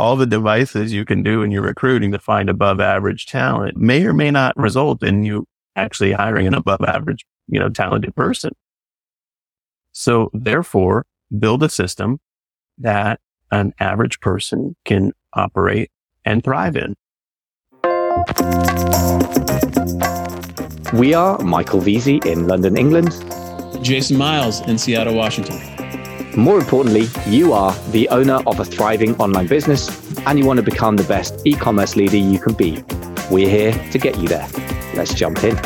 [0.00, 4.02] all the devices you can do in your recruiting to find above average talent may
[4.06, 8.50] or may not result in you actually hiring an above average, you know, talented person.
[9.92, 11.04] So therefore,
[11.38, 12.18] build a system
[12.78, 15.90] that an average person can operate
[16.24, 16.96] and thrive in.
[20.94, 23.12] We are Michael Veazey in London, England.
[23.84, 25.79] Jason Miles in Seattle, Washington.
[26.36, 29.88] More importantly, you are the owner of a thriving online business
[30.26, 32.82] and you want to become the best e commerce leader you can be.
[33.30, 34.48] We're here to get you there.
[34.94, 35.58] Let's jump in.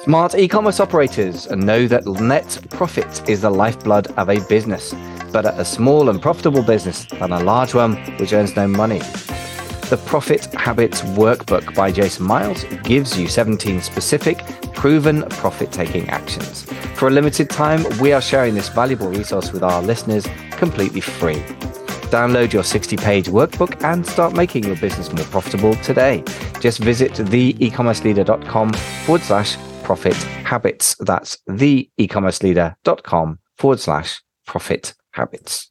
[0.00, 4.94] Smart e-commerce operators know that net profit is the lifeblood of a business,
[5.32, 9.02] better a small and profitable business than a large one which earns no money.
[9.88, 16.64] The Profit Habits Workbook by Jason Miles gives you 17 specific, proven profit taking actions.
[16.94, 21.42] For a limited time, we are sharing this valuable resource with our listeners completely free.
[22.10, 26.22] Download your 60 page workbook and start making your business more profitable today.
[26.60, 30.96] Just visit theecommerceleader.com forward slash profit habits.
[31.00, 35.70] That's theecommerceleader.com forward slash profit habits.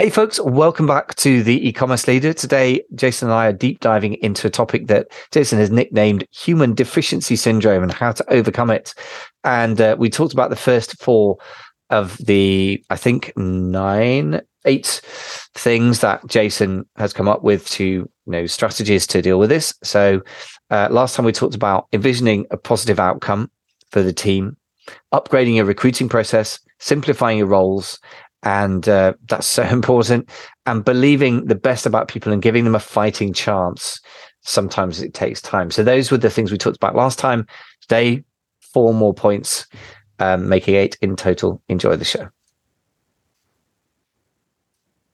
[0.00, 2.32] Hey folks, welcome back to the e-commerce leader.
[2.32, 6.72] Today, Jason and I are deep diving into a topic that Jason has nicknamed human
[6.72, 8.94] deficiency syndrome and how to overcome it.
[9.44, 11.36] And uh, we talked about the first four
[11.90, 15.02] of the, I think, nine, eight
[15.54, 19.74] things that Jason has come up with to, you know, strategies to deal with this.
[19.84, 20.22] So
[20.70, 23.50] uh, last time we talked about envisioning a positive outcome
[23.90, 24.56] for the team,
[25.12, 27.98] upgrading your recruiting process, simplifying your roles,
[28.42, 30.28] and uh, that's so important.
[30.66, 34.00] And believing the best about people and giving them a fighting chance.
[34.42, 35.70] Sometimes it takes time.
[35.70, 37.46] So those were the things we talked about last time.
[37.82, 38.24] Today,
[38.60, 39.66] four more points,
[40.18, 41.62] um, making eight in total.
[41.68, 42.28] Enjoy the show.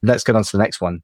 [0.02, 1.02] Let's get on to the next one.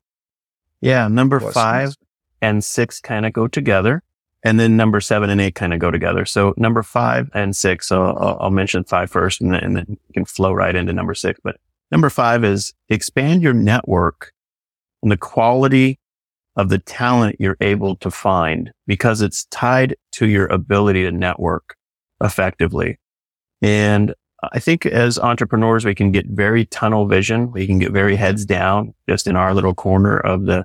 [0.81, 1.99] Yeah, number What's five next?
[2.41, 4.03] and six kind of go together.
[4.45, 6.25] And then number seven and eight kind of go together.
[6.25, 9.87] So number five and six, so I'll, I'll mention five first and then, and then
[9.89, 11.39] you can flow right into number six.
[11.43, 11.57] But
[11.93, 14.33] number five is expand your network
[15.03, 16.01] and the quality
[16.57, 21.77] of the talent you're able to find because it's tied to your ability to network
[22.23, 22.99] effectively.
[23.61, 24.15] And
[24.53, 27.53] I think as entrepreneurs, we can get very tunnel vision.
[27.53, 30.65] We can get very heads down just in our little corner of the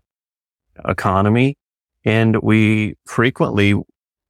[0.87, 1.57] economy.
[2.03, 3.75] And we frequently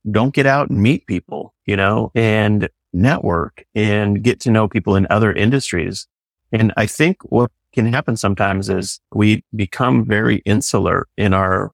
[0.09, 4.95] don't get out and meet people, you know, and network and get to know people
[4.95, 6.07] in other industries.
[6.51, 11.71] And I think what can happen sometimes is we become very insular in our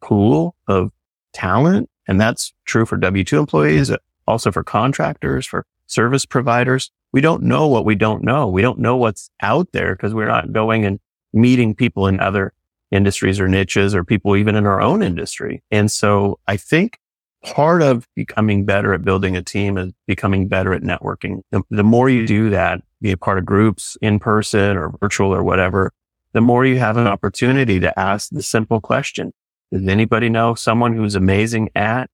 [0.00, 0.90] pool of
[1.32, 1.90] talent.
[2.08, 3.90] And that's true for W2 employees,
[4.26, 6.90] also for contractors, for service providers.
[7.12, 8.48] We don't know what we don't know.
[8.48, 11.00] We don't know what's out there because we're not going and
[11.32, 12.52] meeting people in other
[12.90, 15.62] industries or niches or people even in our own industry.
[15.70, 16.98] And so I think
[17.46, 21.42] part of becoming better at building a team is becoming better at networking.
[21.50, 25.34] The, the, more you do that, be a part of groups in person or virtual
[25.34, 25.92] or whatever,
[26.32, 29.32] the more you have an opportunity to ask the simple question.
[29.72, 32.10] Does anybody know someone who's amazing at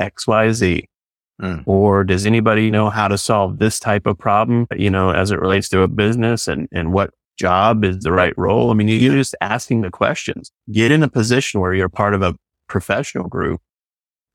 [0.00, 0.84] XYZ?
[1.40, 1.62] Mm.
[1.66, 5.40] Or does anybody know how to solve this type of problem, you know, as it
[5.40, 7.10] relates to a business and, and what
[7.40, 8.70] job is the right role.
[8.70, 10.52] I mean, you're just asking the questions.
[10.70, 12.34] Get in a position where you're part of a
[12.68, 13.62] professional group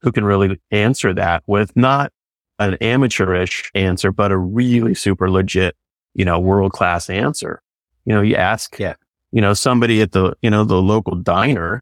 [0.05, 2.13] who can really answer that with not
[2.59, 5.75] an amateurish answer, but a really super legit,
[6.13, 7.61] you know, world class answer.
[8.05, 8.93] You know, you ask, yeah.
[9.31, 11.81] you know, somebody at the, you know, the local diner,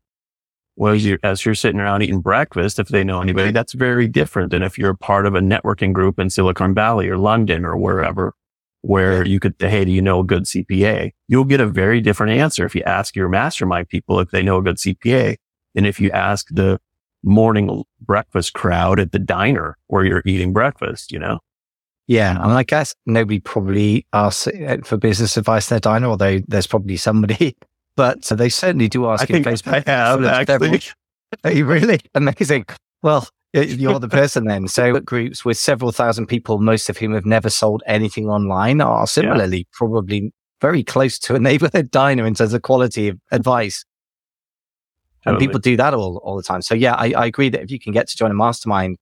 [0.78, 4.52] well, you as you're sitting around eating breakfast, if they know anybody, that's very different
[4.52, 8.34] than if you're part of a networking group in Silicon Valley or London or wherever
[8.84, 11.12] where you could, hey, do you know a good CPA?
[11.28, 14.58] You'll get a very different answer if you ask your mastermind people if they know
[14.58, 15.38] a good CPA
[15.76, 16.80] than if you ask the
[17.24, 21.40] morning breakfast crowd at the diner where you're eating breakfast, you know?
[22.08, 22.38] Yeah.
[22.40, 24.48] I mean, I guess nobody probably asks
[24.84, 27.56] for business advice at their diner, although there's probably somebody,
[27.96, 29.88] but they certainly do ask I think Facebook.
[29.88, 30.82] I have actually.
[31.44, 32.00] Are you really?
[32.14, 32.66] Amazing.
[33.02, 34.68] Well, you're the person then.
[34.68, 39.08] So groups with several thousand people, most of whom have never sold anything online are
[39.08, 39.64] similarly yeah.
[39.74, 40.32] probably
[40.62, 43.84] very close to a neighborhood diner in terms of quality of advice.
[45.24, 45.36] Totally.
[45.36, 46.62] And people do that all, all the time.
[46.62, 48.98] So yeah, I, I agree that if you can get to join a mastermind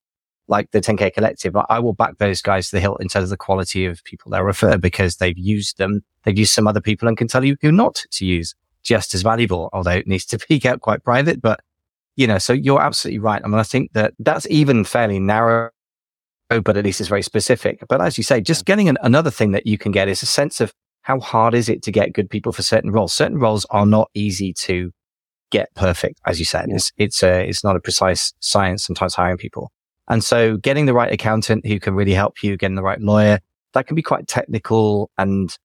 [0.48, 3.30] like the 10K collective, I will back those guys to the hilt in terms of
[3.30, 6.02] the quality of people they refer because they've used them.
[6.24, 9.22] They've used some other people and can tell you who not to use just as
[9.22, 11.60] valuable, although it needs to be kept quite private, but
[12.14, 13.40] you know, so you're absolutely right.
[13.42, 15.70] I mean, I think that that's even fairly narrow,
[16.52, 17.82] Oh, but at least it's very specific.
[17.88, 20.26] But as you say, just getting an, another thing that you can get is a
[20.26, 23.14] sense of how hard is it to get good people for certain roles?
[23.14, 24.92] Certain roles are not easy to
[25.52, 26.66] get perfect, as you said.
[26.70, 29.70] It's, it's a, it's not a precise science sometimes hiring people.
[30.08, 33.38] And so getting the right accountant who can really help you, getting the right lawyer,
[33.74, 35.56] that can be quite technical and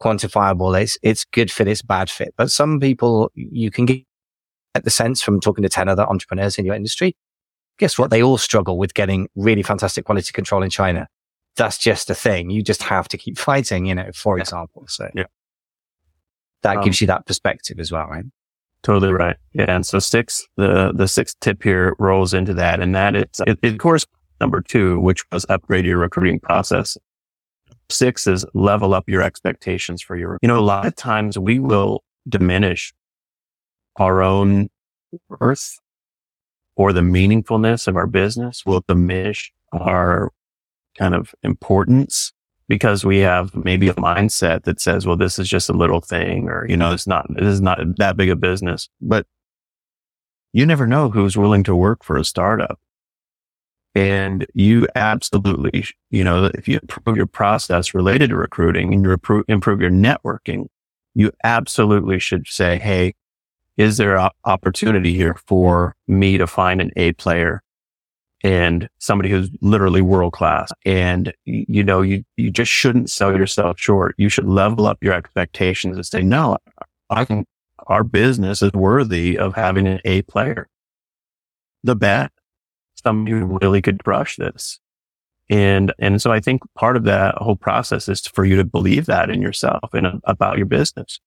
[0.00, 0.80] quantifiable.
[0.80, 2.32] It's, it's good fit, it's bad fit.
[2.38, 4.04] But some people you can get
[4.82, 7.14] the sense from talking to 10 other entrepreneurs in your industry.
[7.78, 8.10] Guess what?
[8.10, 11.08] They all struggle with getting really fantastic quality control in China.
[11.56, 12.50] That's just a thing.
[12.50, 14.84] You just have to keep fighting, you know, for example.
[14.88, 15.24] So yeah.
[16.62, 18.24] that um, gives you that perspective as well, right?
[18.84, 19.36] Totally right.
[19.54, 19.64] Yeah.
[19.66, 22.80] And so six, the, the sixth tip here rolls into that.
[22.80, 24.06] And that is, it, it, course,
[24.40, 26.98] number two, which was upgrade your recruiting process.
[27.90, 31.58] Six is level up your expectations for your, you know, a lot of times we
[31.58, 32.92] will diminish
[33.96, 34.68] our own
[35.30, 35.78] worth
[36.76, 40.30] or the meaningfulness of our business will diminish our
[40.98, 42.33] kind of importance
[42.68, 46.48] because we have maybe a mindset that says, well, this is just a little thing
[46.48, 49.26] or, you know, it's not, this is not that big a business, but
[50.52, 52.80] you never know who's willing to work for a startup.
[53.94, 59.12] And you absolutely, you know, if you improve your process related to recruiting and you
[59.12, 60.66] improve, improve your networking,
[61.14, 63.14] you absolutely should say, Hey,
[63.76, 67.62] is there an opportunity here for me to find an A player
[68.44, 70.70] and somebody who's literally world class.
[70.84, 74.14] And you know, you, you just shouldn't sell yourself short.
[74.18, 76.58] You should level up your expectations and say, no,
[77.08, 77.46] I can,
[77.86, 80.68] our business is worthy of having an A player.
[81.82, 82.32] The bet,
[83.02, 84.78] somebody who really could crush this.
[85.48, 89.06] And, and so I think part of that whole process is for you to believe
[89.06, 91.18] that in yourself and about your business.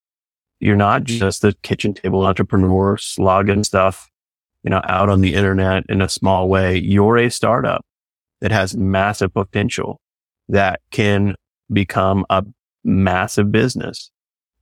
[0.60, 4.10] You're not just the kitchen table entrepreneur slogging stuff
[4.63, 7.86] you know, out on the internet in a small way, you're a startup
[8.42, 10.00] that has massive potential
[10.50, 11.36] that can
[11.71, 12.44] become a
[12.83, 14.12] massive business.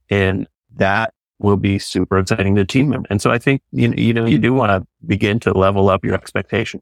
[0.10, 3.08] And that will be super exciting to team members.
[3.10, 5.90] And so I think, you know, you know, you do want to begin to level
[5.90, 6.82] up your expectation.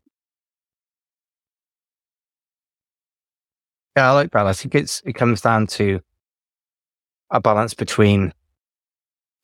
[3.95, 4.47] Yeah, I like that.
[4.47, 5.99] I think it's, it comes down to
[7.29, 8.33] a balance between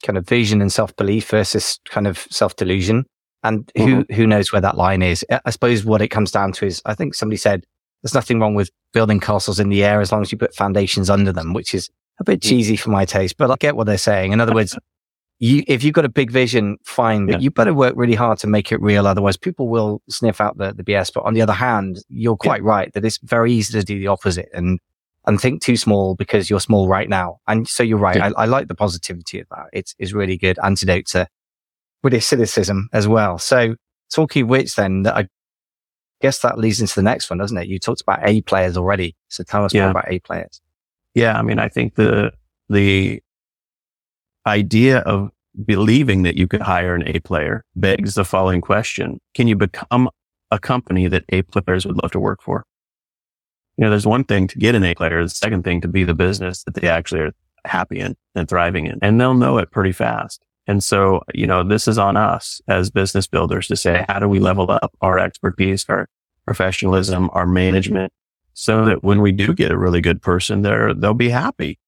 [0.04, 3.06] kind of vision and self belief versus kind of self delusion.
[3.44, 4.14] And who, mm-hmm.
[4.14, 5.26] who knows where that line is?
[5.46, 7.66] I suppose what it comes down to is, I think somebody said
[8.04, 11.10] there's nothing wrong with building castles in the air as long as you put foundations
[11.10, 11.90] under them, which is
[12.20, 12.50] a bit mm.
[12.50, 14.32] cheesy for my taste, but I get what they're saying.
[14.32, 14.78] In other words,
[15.40, 17.40] you, if you've got a big vision, fine, but yeah.
[17.40, 19.08] you better work really hard to make it real.
[19.08, 21.14] Otherwise people will sniff out the, the BS.
[21.14, 22.68] But on the other hand, you're quite yeah.
[22.68, 24.80] right that it's very easy to do the opposite and,
[25.26, 27.38] and think too small because you're small right now.
[27.48, 28.18] And so you're right.
[28.18, 28.32] Yeah.
[28.38, 29.68] I, I, like the positivity of that.
[29.72, 31.28] It's, it's really good antidote to
[32.02, 33.38] British cynicism as well.
[33.38, 33.76] So
[34.14, 35.28] talking which then, that I
[36.22, 37.68] guess that leads into the next one, doesn't it?
[37.68, 39.16] You talked about A players already.
[39.30, 39.84] So tell us yeah.
[39.84, 40.62] more about A players.
[41.14, 41.38] Yeah.
[41.38, 42.32] I mean, I think the,
[42.70, 43.22] the
[44.46, 45.30] idea of
[45.66, 49.20] believing that you could hire an A player begs the following question.
[49.34, 50.10] Can you become
[50.52, 52.66] a company that A players would love to work for?
[53.78, 55.24] You know, there's one thing to get an A player.
[55.24, 57.32] The second thing to be the business that they actually are
[57.66, 59.00] happy in and thriving in.
[59.02, 60.44] And they'll know it pretty fast.
[60.70, 64.30] And so, you know, this is on us as business builders to say, how do
[64.30, 66.08] we level up our expertise, our
[66.46, 68.14] professionalism, our management
[68.54, 71.80] so that when we do get a really good person there, they'll be happy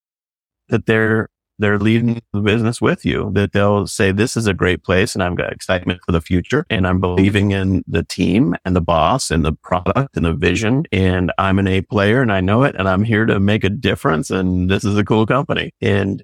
[0.69, 4.83] that they're, they're leading the business with you, that they'll say, this is a great
[4.83, 8.75] place and I've got excitement for the future and I'm believing in the team and
[8.75, 10.85] the boss and the product and the vision.
[10.91, 13.69] And I'm an A player and I know it and I'm here to make a
[13.69, 14.31] difference.
[14.31, 15.71] And this is a cool company.
[15.81, 16.23] And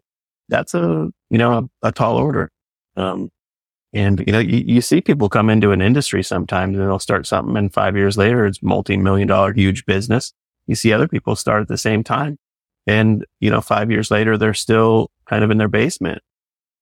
[0.50, 2.52] that's a, you know, a, a tall order.
[2.96, 3.32] Um,
[3.94, 7.26] and you know, you, you, see people come into an industry sometimes and they'll start
[7.26, 10.34] something and five years later it's multi-million dollar huge business.
[10.66, 12.38] You see other people start at the same time.
[12.86, 16.22] And, you know, five years later, they're still kind of in their basement,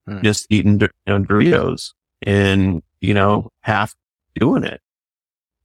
[0.08, 0.22] hmm.
[0.22, 3.96] just eating you know, Doritos and, you know, half
[4.36, 4.82] doing it.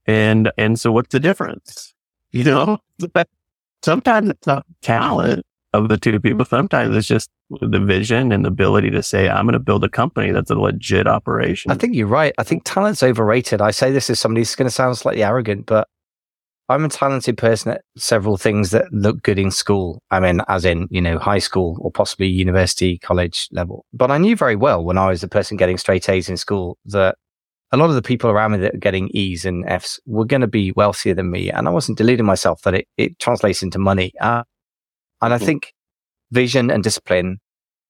[0.07, 1.95] And, and so what's the difference?
[2.33, 2.79] You know,
[3.83, 6.45] sometimes it's not talent of the two people.
[6.45, 9.89] Sometimes it's just the vision and the ability to say, I'm going to build a
[9.89, 11.71] company that's a legit operation.
[11.71, 12.35] I think you're right.
[12.39, 13.61] I think talent's overrated.
[13.61, 15.87] I say this as somebody who's going to sound slightly arrogant, but
[16.69, 20.03] I'm a talented person at several things that look good in school.
[20.11, 23.85] I mean, as in, you know, high school or possibly university, college level.
[23.93, 26.79] But I knew very well when I was the person getting straight A's in school
[26.87, 27.17] that
[27.73, 30.41] a lot of the people around me that are getting E's and F's were going
[30.43, 31.51] to be wealthier than me.
[31.51, 34.13] And I wasn't deluding myself that it, it translates into money.
[34.21, 34.45] Uh,
[35.23, 35.75] and I think
[36.31, 37.39] vision and discipline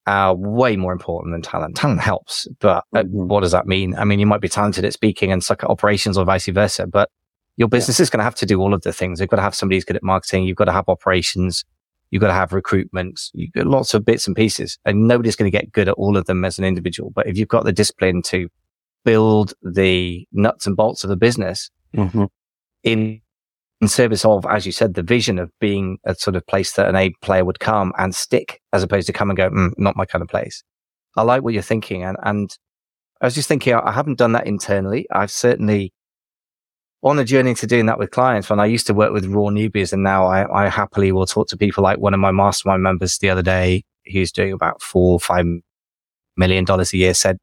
[0.06, 1.76] are way more important than talent.
[1.76, 3.28] Talent helps, but uh, mm-hmm.
[3.28, 3.94] what does that mean?
[3.96, 6.86] I mean, you might be talented at speaking and suck at operations or vice versa,
[6.86, 7.10] but
[7.56, 8.04] your business yeah.
[8.04, 9.20] is going to have to do all of the things.
[9.20, 10.44] You've got to have somebody who's good at marketing.
[10.44, 11.64] You've got to have operations.
[12.10, 13.20] You've got to have recruitment.
[13.34, 16.16] You've got lots of bits and pieces and nobody's going to get good at all
[16.16, 17.10] of them as an individual.
[17.14, 18.48] But if you've got the discipline to
[19.04, 22.24] build the nuts and bolts of a business mm-hmm.
[22.82, 23.20] in
[23.80, 26.88] in service of, as you said, the vision of being a sort of place that
[26.88, 29.96] an A player would come and stick as opposed to come and go, mm, not
[29.96, 30.62] my kind of place.
[31.16, 32.04] I like what you're thinking.
[32.04, 32.56] And, and
[33.20, 35.06] I was just thinking, I haven't done that internally.
[35.10, 35.92] I've certainly
[37.02, 39.44] on a journey to doing that with clients when I used to work with raw
[39.44, 42.82] newbies and now I, I happily will talk to people like one of my mastermind
[42.82, 45.46] members the other day who's doing about four or five
[46.36, 47.38] million dollars a year said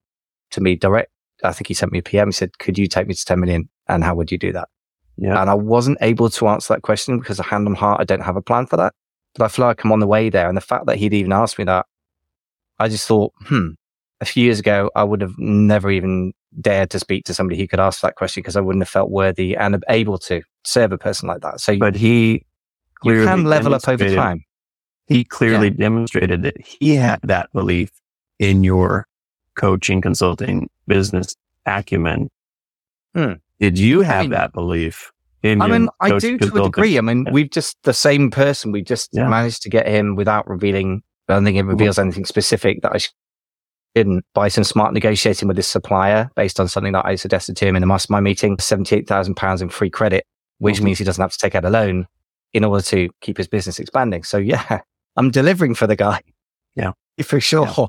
[0.52, 1.12] to me direct,
[1.44, 2.30] I think he sent me a PM.
[2.30, 3.70] He said, could you take me to 10 million?
[3.88, 4.70] And how would you do that?
[5.18, 5.42] Yeah.
[5.42, 8.22] And I wasn't able to answer that question because, a hand on heart, I don't
[8.22, 8.94] have a plan for that.
[9.36, 10.48] But I feel like I'm on the way there.
[10.48, 11.86] And the fact that he'd even asked me that,
[12.80, 13.70] I just thought, hmm,
[14.22, 17.68] a few years ago, I would have never even dared to speak to somebody who
[17.68, 20.98] could ask that question because I wouldn't have felt worthy and able to serve a
[20.98, 21.60] person like that.
[21.60, 22.46] So, but he
[23.04, 24.44] you can level up over time.
[25.08, 25.76] He clearly yeah.
[25.78, 27.92] demonstrated that he had that belief
[28.40, 29.08] in your
[29.56, 32.30] coaching, consulting, business acumen.
[33.16, 33.34] Hmm.
[33.60, 35.12] Did you have I mean, that belief?
[35.44, 36.98] In I mean, I do to a degree.
[36.98, 38.72] I mean, we've just the same person.
[38.72, 39.28] We just yeah.
[39.28, 41.04] managed to get him without revealing.
[41.28, 42.08] I don't think it reveals mm-hmm.
[42.08, 43.00] anything specific that I
[43.96, 47.66] didn't by some smart negotiating with his supplier based on something that I suggested to
[47.66, 48.58] him in the mastermind meeting.
[48.60, 50.26] Seventy-eight thousand pounds in free credit,
[50.60, 50.86] which mm-hmm.
[50.86, 52.08] means he doesn't have to take out a loan
[52.54, 54.24] in order to keep his business expanding.
[54.24, 54.82] So yeah,
[55.18, 56.22] I'm delivering for the guy.
[56.76, 57.68] Yeah, for sure.
[57.78, 57.86] Yeah.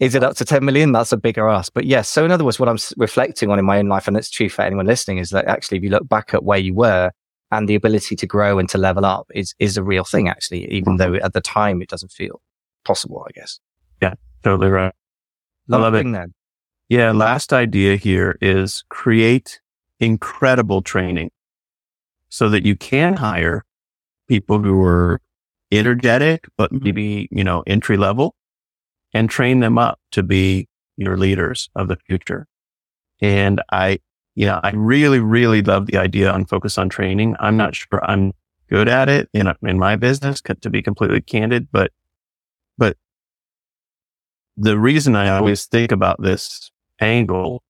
[0.00, 0.92] Is it up to 10 million?
[0.92, 1.72] That's a bigger ask.
[1.74, 2.08] But yes.
[2.08, 4.48] So in other words, what I'm reflecting on in my own life, and it's true
[4.48, 7.10] for anyone listening, is that actually, if you look back at where you were
[7.52, 10.66] and the ability to grow and to level up is, is a real thing, actually,
[10.72, 12.40] even though at the time it doesn't feel
[12.86, 13.60] possible, I guess.
[14.00, 14.94] Yeah, totally right.
[15.70, 16.10] I love it.
[16.10, 16.32] Then.
[16.88, 17.12] Yeah.
[17.12, 19.60] Last idea here is create
[20.00, 21.30] incredible training
[22.30, 23.64] so that you can hire
[24.28, 25.20] people who are
[25.70, 26.84] energetic, but mm-hmm.
[26.84, 28.34] maybe, you know, entry level
[29.12, 32.46] and train them up to be your leaders of the future.
[33.20, 34.00] And I,
[34.34, 37.36] you know, I really, really love the idea on focus on training.
[37.40, 38.32] I'm not sure I'm
[38.68, 41.90] good at it in, in my business to be completely candid, but,
[42.78, 42.96] but
[44.56, 47.62] the reason I always think about this angle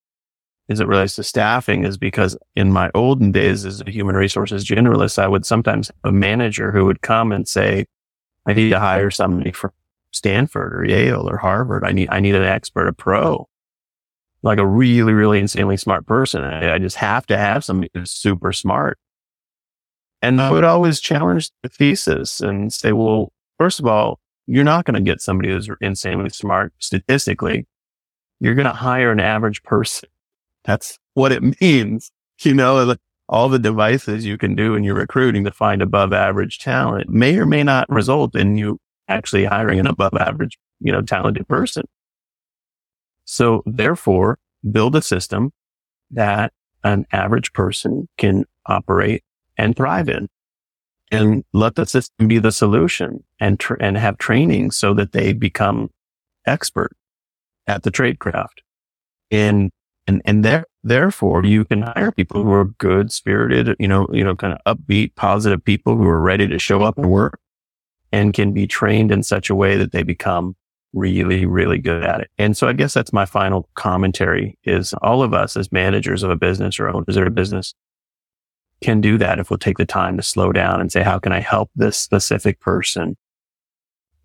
[0.68, 4.64] as it relates to staffing is because in my olden days as a human resources
[4.64, 7.86] generalist, I would sometimes have a manager who would come and say,
[8.46, 9.72] I need to hire somebody for
[10.12, 11.84] Stanford or Yale or Harvard.
[11.84, 13.48] I need, I need an expert, a pro,
[14.42, 16.42] like a really, really insanely smart person.
[16.42, 18.98] I, I just have to have somebody who's super smart.
[20.22, 24.84] And I would always challenge the thesis and say, well, first of all, you're not
[24.84, 27.66] going to get somebody who's insanely smart statistically.
[28.38, 30.08] You're going to hire an average person.
[30.64, 32.10] That's what it means.
[32.42, 32.94] You know,
[33.28, 37.38] all the devices you can do in your recruiting to find above average talent may
[37.38, 38.78] or may not result in you
[39.10, 41.84] actually hiring an above average, you know, talented person.
[43.24, 44.38] So therefore
[44.70, 45.52] build a system
[46.10, 46.52] that
[46.82, 49.22] an average person can operate
[49.58, 50.28] and thrive in
[51.10, 55.32] and let the system be the solution and, tr- and have training so that they
[55.32, 55.90] become
[56.46, 56.92] expert
[57.66, 58.62] at the trade craft.
[59.30, 59.70] And,
[60.06, 64.24] and, and there, therefore you can hire people who are good spirited, you know, you
[64.24, 67.38] know, kind of upbeat, positive people who are ready to show up and work
[68.12, 70.56] and can be trained in such a way that they become
[70.92, 72.30] really, really good at it.
[72.38, 76.30] And so I guess that's my final commentary is all of us as managers of
[76.30, 77.74] a business or owners of a business
[78.82, 81.32] can do that if we'll take the time to slow down and say, how can
[81.32, 83.16] I help this specific person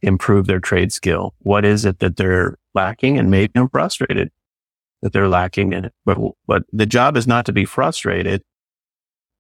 [0.01, 1.35] improve their trade skill?
[1.39, 3.19] What is it that they're lacking?
[3.19, 4.31] And maybe I'm frustrated
[5.01, 5.93] that they're lacking in it.
[6.05, 8.41] But, but the job is not to be frustrated.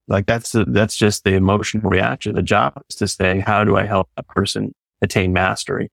[0.07, 2.35] Like that's, the, that's just the emotional reaction.
[2.35, 5.91] The job is to say, how do I help a person attain mastery?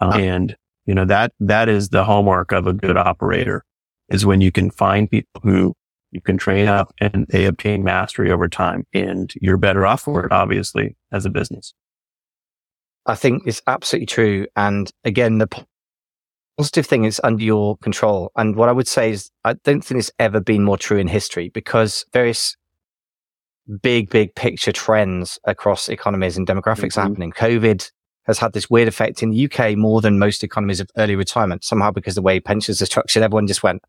[0.00, 0.56] Uh, and,
[0.86, 3.64] you know, that, that is the hallmark of a good operator
[4.08, 5.74] is when you can find people who
[6.10, 10.24] you can train up and they obtain mastery over time and you're better off for
[10.26, 11.74] it, obviously, as a business.
[13.06, 14.46] I think it's absolutely true.
[14.56, 15.48] And again, the
[16.58, 18.32] positive thing is under your control.
[18.36, 21.06] And what I would say is, I don't think it's ever been more true in
[21.06, 22.56] history because various
[23.82, 27.08] big, big picture trends across economies and demographics mm-hmm.
[27.08, 27.32] happening.
[27.32, 27.90] COVID
[28.24, 31.64] has had this weird effect in the UK more than most economies of early retirement.
[31.64, 33.82] Somehow, because the way pensions are structured, everyone just went,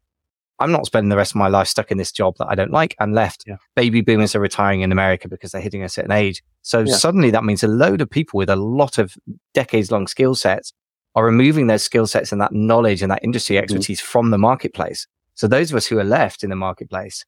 [0.59, 2.71] I'm not spending the rest of my life stuck in this job that I don't
[2.71, 3.43] like and left.
[3.47, 3.57] Yeah.
[3.75, 6.43] Baby boomers are retiring in America because they're hitting a certain age.
[6.61, 6.95] So yeah.
[6.95, 9.15] suddenly that means a load of people with a lot of
[9.53, 10.71] decades long skill sets
[11.15, 13.61] are removing those skill sets and that knowledge and that industry mm.
[13.61, 14.05] expertise mm.
[14.05, 15.07] from the marketplace.
[15.33, 17.25] So those of us who are left in the marketplace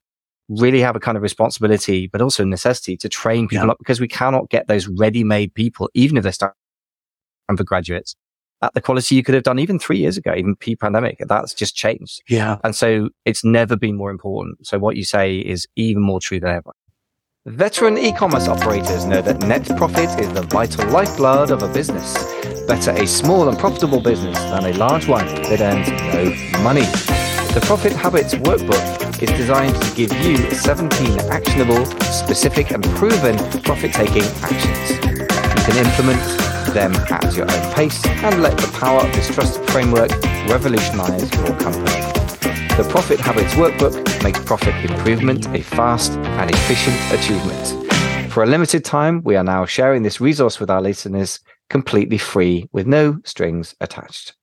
[0.59, 3.71] really have a kind of responsibility, but also necessity to train people yeah.
[3.71, 6.55] up because we cannot get those ready-made people, even if they're starting
[7.55, 8.15] for graduates
[8.63, 11.17] at the quality you could have done even three years ago, even pre-pandemic.
[11.27, 12.23] That's just changed.
[12.29, 12.57] Yeah.
[12.63, 14.65] And so it's never been more important.
[14.65, 16.71] So what you say is even more true than ever.
[17.45, 22.13] Veteran e-commerce operators know that net profit is the vital lifeblood of a business.
[22.65, 26.85] Better a small and profitable business than a large one that earns no money.
[27.53, 34.23] The Profit Habits Workbook is designed to give you 17 actionable, specific and proven profit-taking
[34.41, 34.89] actions.
[34.91, 36.21] You can implement
[36.73, 40.11] them at your own pace and let the power of this trusted framework
[40.49, 42.01] revolutionize your company.
[42.75, 48.31] The Profit Habits Workbook makes profit improvement a fast and efficient achievement.
[48.31, 51.39] For a limited time, we are now sharing this resource with our listeners
[51.69, 54.35] completely free with no strings attached.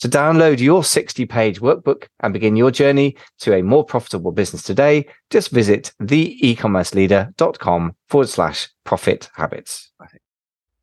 [0.00, 4.62] To download your 60 page workbook and begin your journey to a more profitable business
[4.62, 9.90] today, just visit theecommerceleader.com forward slash profit habits.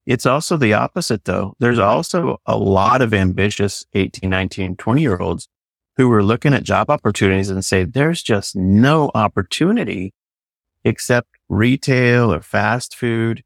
[0.05, 1.55] It's also the opposite though.
[1.59, 5.47] There's also a lot of ambitious 18, 19, 20 year olds
[5.95, 10.13] who are looking at job opportunities and say, there's just no opportunity
[10.83, 13.43] except retail or fast food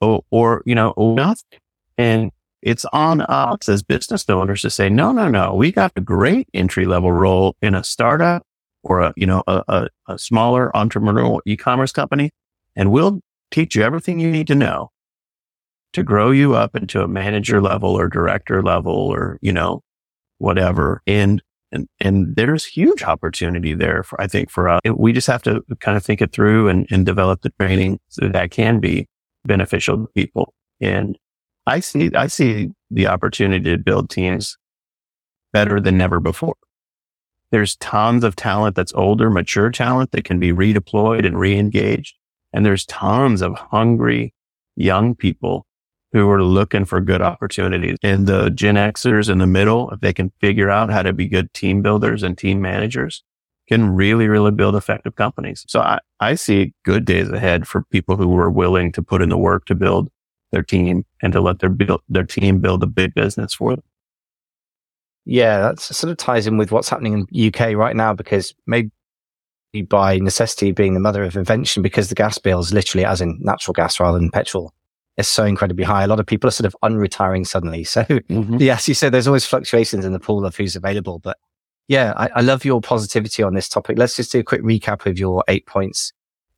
[0.00, 1.58] or, or you know, nothing.
[1.98, 2.30] And
[2.66, 6.48] it's on us as business owners to say, no, no, no, we got a great
[6.52, 8.42] entry level role in a startup
[8.82, 12.32] or a, you know, a, a, a smaller entrepreneurial e-commerce company.
[12.74, 13.20] And we'll
[13.52, 14.90] teach you everything you need to know
[15.92, 19.82] to grow you up into a manager level or director level or, you know,
[20.38, 21.02] whatever.
[21.06, 24.80] And, and, and there's huge opportunity there for, I think for us.
[24.92, 28.26] We just have to kind of think it through and, and develop the training so
[28.26, 29.06] that can be
[29.44, 30.52] beneficial to people.
[30.80, 31.16] And
[31.66, 34.56] I see, I see the opportunity to build teams
[35.52, 36.56] better than never before.
[37.50, 42.14] There's tons of talent that's older, mature talent that can be redeployed and re-engaged.
[42.52, 44.34] And there's tons of hungry
[44.76, 45.66] young people
[46.12, 47.96] who are looking for good opportunities.
[48.02, 51.28] And the Gen Xers in the middle, if they can figure out how to be
[51.28, 53.22] good team builders and team managers,
[53.68, 55.64] can really, really build effective companies.
[55.68, 59.28] So I, I see good days ahead for people who are willing to put in
[59.28, 60.08] the work to build
[60.52, 63.84] their team and to let their build, their team build a big business for them.
[65.24, 68.90] Yeah, that sort of ties in with what's happening in UK right now because maybe
[69.88, 73.72] by necessity being the mother of invention because the gas bills literally as in natural
[73.72, 74.72] gas rather than petrol
[75.16, 76.04] is so incredibly high.
[76.04, 77.84] A lot of people are sort of unretiring suddenly.
[77.84, 78.58] So mm-hmm.
[78.58, 81.18] yes, you said there's always fluctuations in the pool of who's available.
[81.18, 81.38] But
[81.88, 83.96] yeah, I, I, love your positivity on this topic.
[83.96, 86.12] Let's just do a quick recap of your eight points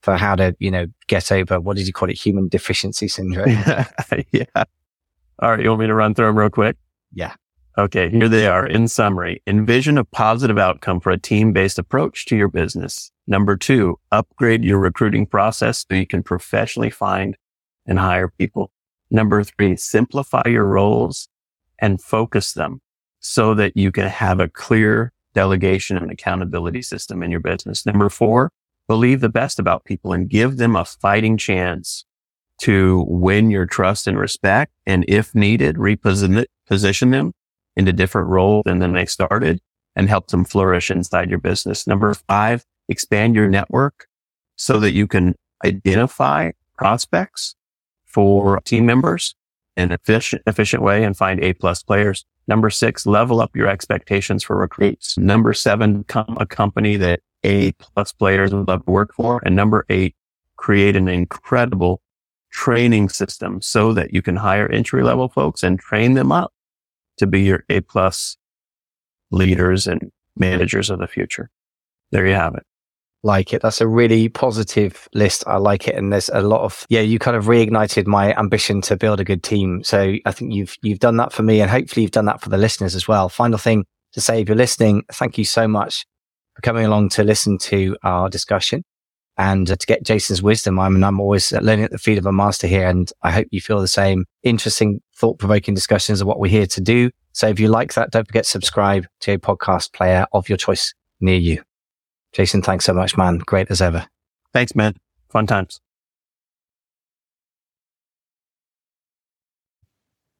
[0.08, 2.18] for how to, you know, get over what did you call it?
[2.18, 3.50] Human deficiency syndrome.
[4.32, 4.46] yeah.
[4.54, 5.60] All right.
[5.60, 6.78] You want me to run through them real quick?
[7.12, 7.34] Yeah.
[7.76, 8.08] Okay.
[8.08, 8.66] Here they are.
[8.66, 13.12] In summary, envision a positive outcome for a team based approach to your business.
[13.26, 17.36] Number two, upgrade your recruiting process so you can professionally find
[17.84, 18.72] and hire people.
[19.10, 21.28] Number three, simplify your roles
[21.78, 22.80] and focus them
[23.20, 27.84] so that you can have a clear delegation and accountability system in your business.
[27.84, 28.50] Number four,
[28.88, 32.04] believe the best about people and give them a fighting chance
[32.62, 34.72] to win your trust and respect.
[34.86, 37.32] And if needed, reposition them
[37.76, 39.60] into different roles than they started
[39.94, 41.86] and help them flourish inside your business.
[41.86, 44.06] Number five, expand your network
[44.56, 47.54] so that you can identify prospects
[48.04, 49.34] for team members
[49.76, 52.24] in an efficient, efficient way and find A plus players.
[52.48, 55.16] Number six, level up your expectations for recruits.
[55.18, 59.40] Number seven, come a company that A plus players would love to work for.
[59.44, 60.16] And number eight,
[60.56, 62.02] create an incredible
[62.50, 66.52] training system so that you can hire entry level folks and train them up
[67.18, 68.36] to be your A plus
[69.30, 71.50] leaders and managers of the future.
[72.10, 72.64] There you have it
[73.22, 73.62] like it.
[73.62, 75.44] That's a really positive list.
[75.46, 75.94] I like it.
[75.94, 79.24] And there's a lot of, yeah, you kind of reignited my ambition to build a
[79.24, 79.82] good team.
[79.82, 82.48] So I think you've, you've done that for me and hopefully you've done that for
[82.48, 83.28] the listeners as well.
[83.28, 86.06] Final thing to say, if you're listening, thank you so much
[86.58, 88.82] for coming along to listen to our discussion
[89.36, 90.80] and uh, to get Jason's wisdom.
[90.80, 93.46] I mean, I'm always learning at the feet of a master here and I hope
[93.52, 97.10] you feel the same interesting, thought provoking discussions of what we're here to do.
[97.32, 100.58] So if you like that, don't forget to subscribe to a podcast player of your
[100.58, 101.62] choice near you.
[102.32, 103.38] Jason, thanks so much, man.
[103.38, 104.08] Great as ever.
[104.52, 104.96] Thanks, man.
[105.30, 105.80] Fun times.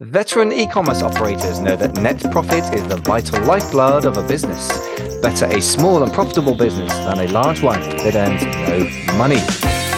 [0.01, 4.88] Veteran e-commerce operators know that net profit is the vital lifeblood of a business.
[5.23, 9.41] Better a small and profitable business than a large one that earns no money.